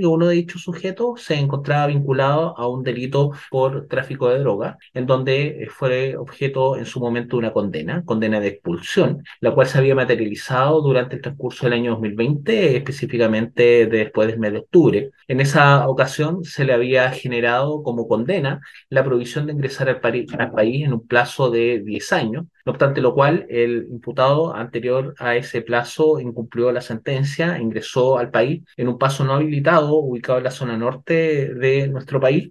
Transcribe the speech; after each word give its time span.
que 0.00 0.06
uno 0.06 0.26
de 0.26 0.36
dichos 0.36 0.62
sujetos 0.62 1.22
se 1.22 1.34
encontraba 1.34 1.86
vinculado 1.86 2.56
a 2.58 2.68
un 2.68 2.82
delito 2.82 3.32
por 3.50 3.86
tráfico 3.88 4.28
de 4.28 4.38
droga, 4.40 4.78
en 4.94 5.06
donde 5.06 5.68
fue 5.70 6.16
objeto 6.16 6.76
en 6.76 6.86
su 6.86 7.00
momento 7.00 7.36
de 7.36 7.40
una 7.40 7.52
condena, 7.52 8.04
condena 8.04 8.40
de 8.40 8.48
expulsión, 8.48 9.24
la 9.40 9.52
cual 9.52 9.66
se 9.66 9.78
había 9.78 9.94
materializado 9.94 10.80
durante 10.82 11.16
el 11.16 11.22
transcurso 11.22 11.66
del 11.66 11.74
año 11.74 11.92
2020, 11.92 12.76
específicamente 12.76 13.86
después 13.86 14.28
del 14.28 14.38
mes 14.38 14.52
de 14.52 14.58
octubre. 14.58 15.10
En 15.28 15.40
esa 15.40 15.88
ocasión 15.88 16.44
se 16.44 16.64
le 16.64 16.72
había 16.72 17.10
generado 17.10 17.82
como 17.82 18.08
condena 18.08 18.60
la 18.88 19.04
provisión 19.04 19.46
de 19.46 19.52
ingresar 19.52 19.88
al, 19.88 20.00
al 20.38 20.50
país 20.52 20.84
en 20.84 20.92
un 20.92 21.06
plazo 21.06 21.50
de 21.50 21.80
10 21.84 22.12
años, 22.12 22.46
no 22.64 22.72
obstante 22.72 23.00
lo 23.00 23.14
cual 23.14 23.46
el 23.48 23.86
imputado 23.90 24.54
anterior 24.54 25.14
a 25.18 25.36
ese 25.36 25.62
plazo 25.62 26.20
incumplió 26.20 26.72
la 26.72 26.80
sentencia, 26.80 27.58
ingresó 27.58 28.18
al 28.18 28.30
país 28.30 28.64
en 28.76 28.88
un 28.88 28.98
paso 28.98 29.24
no 29.24 29.34
habilitado 29.34 29.94
ubicado 29.96 30.38
en 30.38 30.44
la 30.44 30.50
zona 30.50 30.76
norte 30.76 31.54
de 31.54 31.88
nuestro 31.88 32.20
país 32.20 32.40